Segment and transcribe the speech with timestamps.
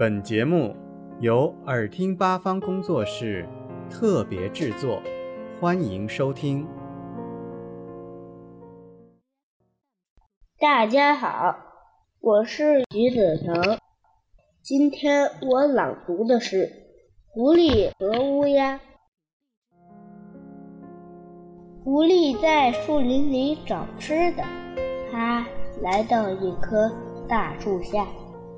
[0.00, 0.74] 本节目
[1.20, 3.46] 由耳听八方工作室
[3.90, 5.02] 特别制作，
[5.60, 6.66] 欢迎收听。
[10.58, 11.54] 大家好，
[12.18, 13.78] 我是徐子腾。
[14.62, 16.64] 今天我朗读的是
[17.34, 18.76] 《狐狸和乌鸦》。
[21.84, 24.42] 狐狸在树林里找吃的，
[25.12, 25.46] 它
[25.82, 26.90] 来到一棵
[27.28, 28.06] 大树下，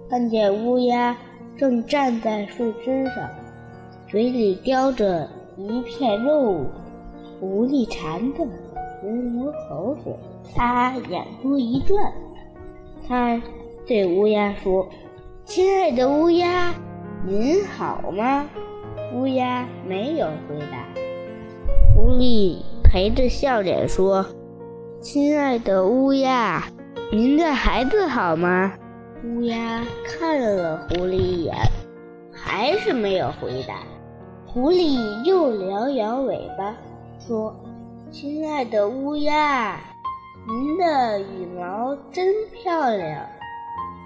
[0.09, 1.19] 看见乌鸦
[1.57, 3.29] 正站在树枝上，
[4.09, 6.67] 嘴里叼着一片肉。
[7.41, 8.45] 狐狸馋得
[9.01, 10.13] 直流口水，
[10.55, 12.13] 它眼珠一转，
[13.09, 13.41] 它
[13.87, 14.89] 对乌鸦说
[15.45, 16.73] ：“亲爱的乌鸦，
[17.27, 18.49] 您好吗？”
[19.15, 20.87] 乌鸦没有回答。
[21.95, 22.59] 狐狸。
[22.85, 24.27] 陪着笑脸说
[25.01, 26.63] ：“亲爱的乌鸦，
[27.11, 28.75] 您的孩子好吗？”
[29.25, 31.55] 乌鸦看了狐狸一眼，
[32.33, 33.77] 还是没有回答。
[34.47, 36.75] 狐狸又摇摇尾巴
[37.21, 37.55] 说
[38.11, 39.79] ：“亲爱的乌鸦，
[40.49, 43.25] 您的羽毛真漂亮，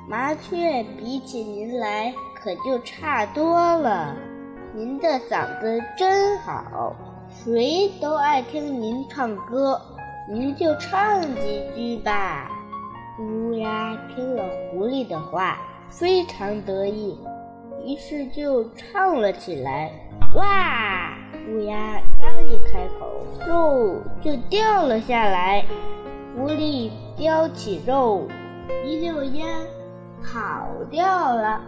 [0.07, 4.15] 麻雀比起您来可就差多了。
[4.75, 6.95] 您的嗓子真好。”
[7.45, 9.81] 谁都爱听您唱歌，
[10.31, 12.51] 您就唱几句吧。
[13.19, 15.57] 乌鸦听了狐狸的话，
[15.89, 17.19] 非常得意，
[17.83, 19.91] 于是就唱了起来。
[20.35, 21.17] 哇！
[21.49, 25.65] 乌鸦刚一开口，肉就掉了下来。
[26.37, 28.29] 狐狸叼起肉，
[28.85, 29.49] 一溜烟
[30.23, 31.63] 跑掉了。